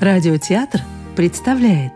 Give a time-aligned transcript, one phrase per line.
[0.00, 0.80] Радиотеатр
[1.14, 1.92] представляет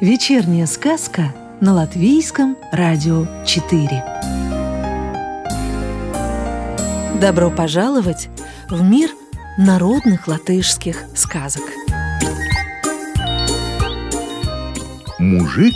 [0.00, 4.04] Вечерняя сказка на Латвийском радио 4
[7.20, 8.30] Добро пожаловать
[8.70, 9.10] в мир
[9.58, 11.64] народных латышских сказок.
[15.18, 15.74] Мужик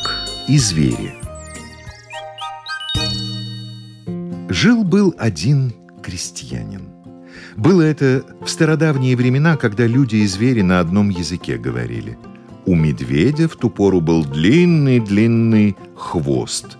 [0.48, 1.23] и звери
[4.64, 6.88] Жил-был один крестьянин.
[7.54, 12.16] Было это в стародавние времена, когда люди и звери на одном языке говорили.
[12.64, 16.78] У медведя в ту пору был длинный-длинный хвост.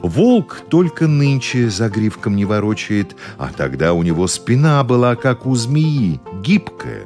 [0.00, 5.54] Волк только нынче за гривком не ворочает, а тогда у него спина была, как у
[5.54, 7.04] змеи, гибкая.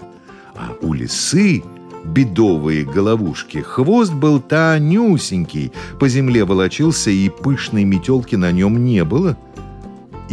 [0.55, 1.65] А у лисы
[2.05, 3.59] бедовые головушки.
[3.59, 9.37] Хвост был тонюсенький, по земле волочился, и пышной метелки на нем не было.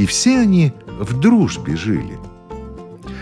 [0.01, 2.17] И все они в дружбе жили.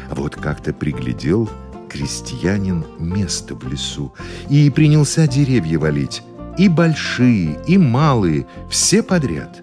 [0.10, 1.50] А вот как-то приглядел
[1.90, 4.14] крестьянин место в лесу
[4.48, 6.24] и принялся деревья валить.
[6.58, 9.62] И большие, и малые, все подряд.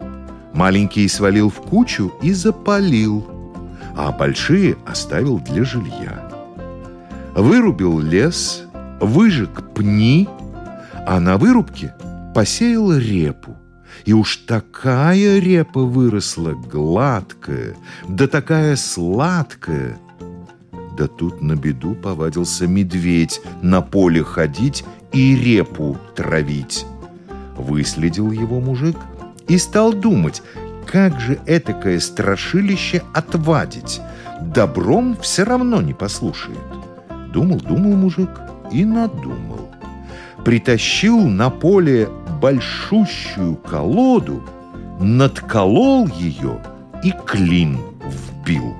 [0.52, 3.26] Маленькие свалил в кучу и запалил,
[3.96, 6.30] а большие оставил для жилья.
[7.34, 8.64] Вырубил лес,
[9.00, 10.28] выжег пни,
[11.06, 11.94] а на вырубке
[12.34, 13.56] посеял репу.
[14.04, 17.76] И уж такая репа выросла гладкая,
[18.08, 19.98] да такая сладкая–
[20.96, 26.86] да тут на беду повадился медведь на поле ходить и репу травить.
[27.56, 28.96] Выследил его мужик
[29.46, 30.42] и стал думать,
[30.86, 34.00] как же этакое страшилище отвадить.
[34.40, 36.58] Добром все равно не послушает.
[37.32, 38.30] Думал, думал мужик
[38.72, 39.65] и надумал.
[40.46, 42.08] Притащил на поле
[42.40, 44.44] большущую колоду,
[45.00, 46.62] надколол ее
[47.02, 48.76] и клин вбил.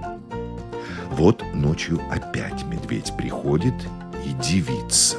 [1.10, 3.74] Вот ночью опять медведь приходит
[4.24, 5.16] и дивится.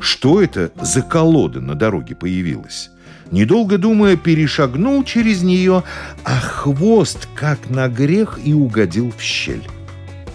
[0.00, 2.90] Что это за колода на дороге появилась?
[3.30, 5.84] Недолго думая, перешагнул через нее,
[6.24, 9.68] а хвост, как на грех, и угодил в щель.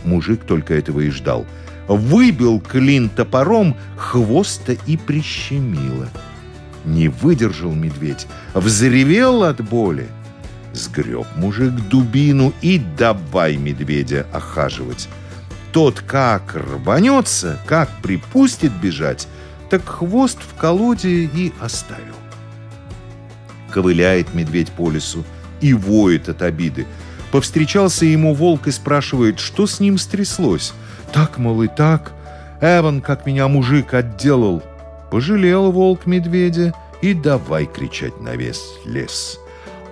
[0.05, 1.45] Мужик только этого и ждал.
[1.87, 6.09] Выбил клин топором, хвоста и прищемило.
[6.85, 10.07] Не выдержал медведь, взревел от боли.
[10.73, 15.07] Сгреб мужик дубину и давай медведя охаживать.
[15.71, 19.27] Тот как рванется, как припустит бежать,
[19.69, 22.15] так хвост в колоде и оставил.
[23.71, 25.23] Ковыляет медведь по лесу
[25.61, 26.85] и воет от обиды.
[27.31, 30.73] Повстречался ему волк и спрашивает, что с ним стряслось.
[31.11, 32.13] Так, мол, и так.
[32.61, 34.63] Эван, как меня мужик отделал.
[35.11, 39.39] Пожалел волк медведя и давай кричать на весь лес.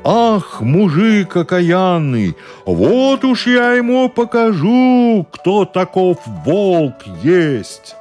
[0.03, 7.96] Ах, мужик окаянный, вот уж я ему покажу, кто таков волк есть.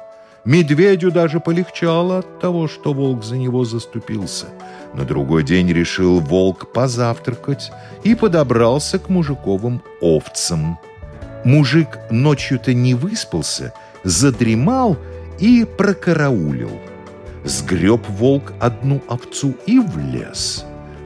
[0.45, 4.45] Медведю даже полегчало от того, что волк за него заступился.
[4.93, 7.71] На другой день решил волк позавтракать
[8.03, 10.77] и подобрался к мужиковым овцам.
[11.43, 13.73] Мужик ночью-то не выспался,
[14.03, 14.97] задремал
[15.39, 16.71] и прокараулил.
[17.43, 20.63] Сгреб волк одну овцу и в лес.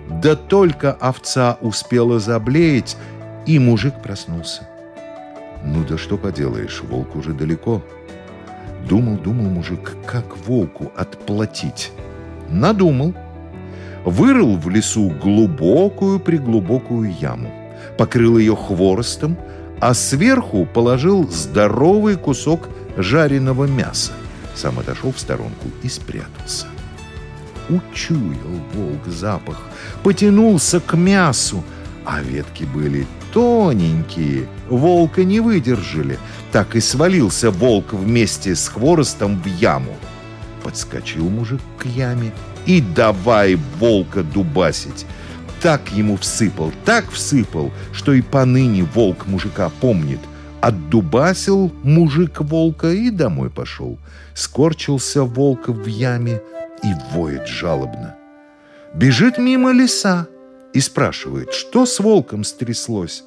[0.10, 2.98] Да только овца успела заблеять,
[3.46, 4.68] и мужик проснулся.
[5.64, 7.82] Ну да что поделаешь, волк уже далеко.
[8.90, 11.92] Думал, думал мужик, как волку отплатить.
[12.50, 13.14] Надумал.
[14.04, 17.52] Вырыл в лесу глубокую-преглубокую яму,
[17.98, 19.38] покрыл ее хворостом,
[19.80, 24.14] а сверху положил здоровый кусок жареного мяса.
[24.56, 26.66] Сам отошел в сторонку и спрятался.
[27.70, 29.62] Учуял волк запах,
[30.02, 31.64] потянулся к мясу,
[32.06, 36.18] а ветки были тоненькие, волка не выдержали.
[36.52, 39.96] Так и свалился волк вместе с хворостом в яму.
[40.64, 42.32] Подскочил мужик к яме
[42.66, 45.06] и давай волка дубасить.
[45.62, 50.20] Так ему всыпал, так всыпал, что и поныне волк мужика помнит.
[50.62, 53.98] Отдубасил мужик волка и домой пошел.
[54.34, 56.42] Скорчился волк в яме,
[56.84, 58.16] и воет жалобно.
[58.94, 60.28] Бежит мимо леса
[60.74, 63.24] и спрашивает, что с волком стряслось.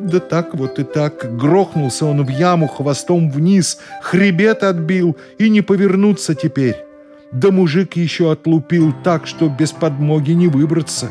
[0.00, 5.60] Да так вот и так грохнулся он в яму хвостом вниз, хребет отбил и не
[5.60, 6.76] повернуться теперь.
[7.30, 11.10] Да мужик еще отлупил так, что без подмоги не выбраться.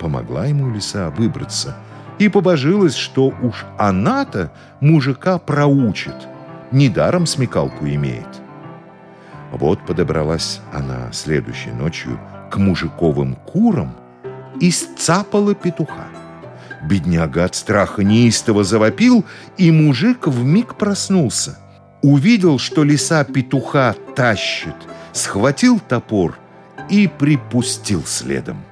[0.00, 1.76] Помогла ему лиса выбраться
[2.18, 6.14] и побожилась, что уж она-то мужика проучит,
[6.72, 8.40] недаром смекалку имеет.
[9.52, 12.18] Вот подобралась она следующей ночью
[12.50, 13.94] к мужиковым курам
[14.60, 16.08] и сцапала петуха.
[16.82, 19.24] Бедняга от страха неистово завопил,
[19.58, 21.58] и мужик вмиг проснулся.
[22.02, 24.74] Увидел, что лиса петуха тащит,
[25.12, 26.38] схватил топор
[26.88, 28.64] и припустил следом.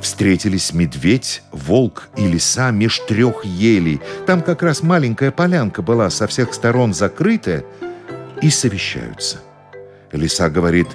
[0.00, 4.00] Встретились медведь, волк и лиса меж трех елей.
[4.26, 7.64] Там как раз маленькая полянка была, со всех сторон закрытая,
[8.42, 9.38] и совещаются.
[10.10, 10.88] Лиса говорит,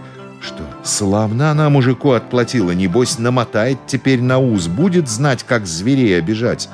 [0.48, 6.70] что славно она мужику отплатила, небось намотает теперь на уз, будет знать, как зверей обижать.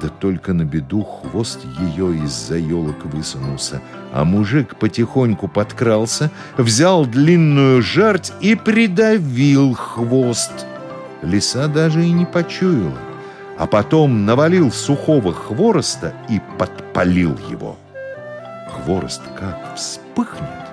[0.00, 3.80] Да только на беду хвост ее из-за елок высунулся,
[4.12, 10.66] а мужик потихоньку подкрался, взял длинную жарть и придавил хвост.
[11.22, 12.98] Лиса даже и не почуяла,
[13.58, 17.76] а потом навалил сухого хвороста и подпалил его.
[18.70, 20.68] Хворост как вспыхнет,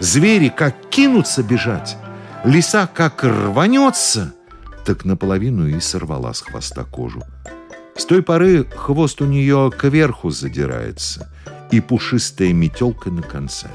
[0.00, 1.96] звери как кинутся бежать,
[2.44, 4.34] лиса как рванется,
[4.84, 7.22] так наполовину и сорвала с хвоста кожу.
[7.96, 11.32] С той поры хвост у нее кверху задирается
[11.70, 13.68] и пушистая метелка на конце.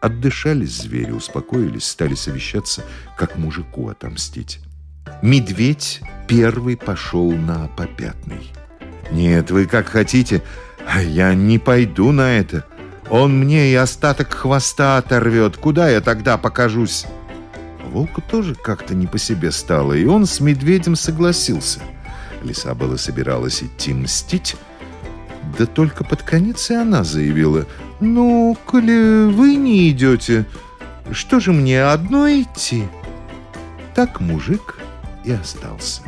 [0.00, 2.82] Отдышались звери, успокоились, стали совещаться,
[3.16, 4.58] как мужику отомстить.
[5.22, 8.50] Медведь первый пошел на попятный.
[9.12, 10.42] «Нет, вы как хотите,
[10.86, 12.64] а я не пойду на это.
[13.12, 15.56] Он мне и остаток хвоста оторвет.
[15.56, 17.06] Куда я тогда покажусь?»
[17.84, 21.78] Волку тоже как-то не по себе стало, и он с медведем согласился–
[22.42, 24.56] Лиса была собиралась идти мстить,
[25.58, 27.66] да только под конец и она заявила,
[28.00, 30.46] «Ну, коли вы не идете,
[31.12, 32.84] что же мне одно идти?»
[33.94, 34.78] Так мужик
[35.24, 36.02] и остался.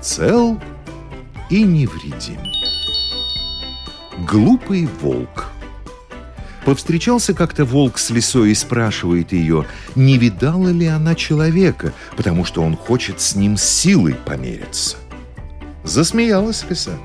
[0.00, 0.60] Цел
[1.48, 2.38] и невредим.
[4.26, 5.46] Глупый волк.
[6.64, 12.62] Повстречался как-то волк с лисой и спрашивает ее, не видала ли она человека, потому что
[12.62, 14.96] он хочет с ним силой помериться.
[15.84, 16.98] Засмеялась лиса.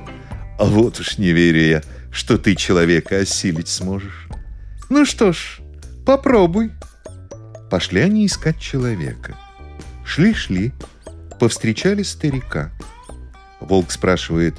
[0.58, 4.28] А вот уж не верю я, что ты человека осилить сможешь.
[4.90, 5.60] Ну что ж,
[6.06, 6.72] попробуй.
[7.70, 9.36] Пошли они искать человека.
[10.06, 10.72] Шли-шли,
[11.40, 12.72] повстречали старика.
[13.60, 14.56] Волк спрашивает,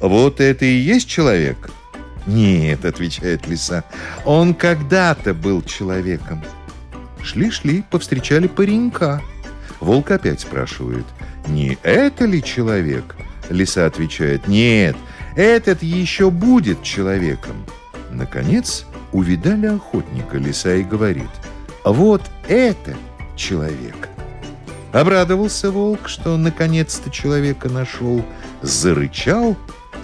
[0.00, 1.70] вот это и есть человек?
[2.26, 3.84] Нет, отвечает лиса,
[4.24, 6.42] он когда-то был человеком.
[7.22, 9.22] Шли-шли, повстречали паренька.
[9.80, 11.04] Волк опять спрашивает,
[11.46, 13.16] не это ли человек?
[13.48, 14.96] Лиса отвечает, нет,
[15.36, 17.64] этот еще будет человеком.
[18.10, 21.30] Наконец увидали охотника лиса и говорит,
[21.84, 22.96] вот это
[23.36, 24.08] человек.
[24.92, 28.24] Обрадовался волк, что наконец-то человека нашел,
[28.62, 29.56] зарычал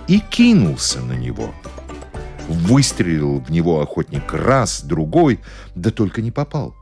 [0.07, 1.55] и кинулся на него.
[2.49, 5.41] Выстрелил в него охотник раз, другой,
[5.75, 6.75] да только не попал.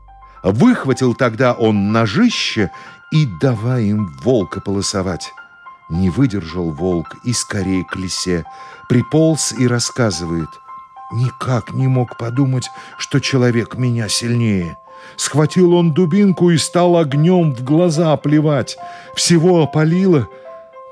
[0.43, 2.71] Выхватил тогда он ножище
[3.11, 5.31] и давай им волка полосовать.
[5.89, 8.45] Не выдержал волк и скорее к лисе.
[8.89, 10.49] Приполз и рассказывает.
[11.11, 14.77] Никак не мог подумать, что человек меня сильнее.
[15.17, 18.77] Схватил он дубинку и стал огнем в глаза плевать.
[19.15, 20.27] Всего опалило.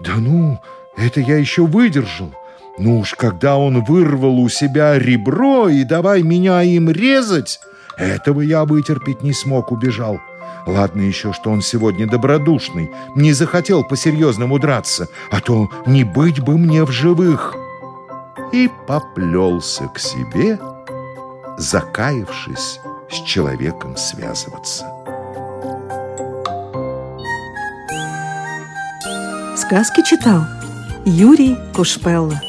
[0.02, 0.60] Да ну,
[0.98, 2.34] это я еще выдержал.
[2.80, 7.60] Ну уж когда он вырвал у себя ребро и давай меня им резать,
[7.98, 10.22] этого я вытерпеть не смог, убежал.
[10.66, 16.58] Ладно еще, что он сегодня добродушный, не захотел по-серьезному драться, а то не быть бы
[16.58, 17.54] мне в живых.
[18.54, 20.58] И поплелся к себе,
[21.58, 24.86] закаявшись с человеком связываться.
[29.58, 30.44] Сказки читал
[31.06, 32.49] Юрий Кушпелла.